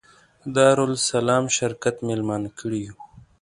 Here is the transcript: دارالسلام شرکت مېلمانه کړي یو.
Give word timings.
دارالسلام 0.55 1.43
شرکت 1.57 1.95
مېلمانه 2.07 2.49
کړي 2.59 2.79
یو. 2.87 2.95